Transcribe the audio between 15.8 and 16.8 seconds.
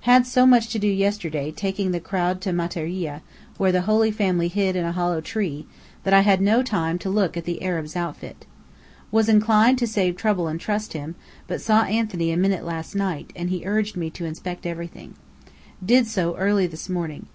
Did so early